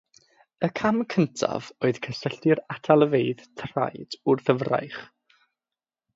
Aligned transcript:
Y 0.67 0.69
cam 0.77 0.95
cyntaf 1.13 1.67
oedd 1.87 1.99
cysylltu'r 2.07 2.63
atalfeydd 2.77 3.45
traed 3.63 4.19
wrth 4.33 4.53
y 4.55 4.57
fraich. 4.65 4.99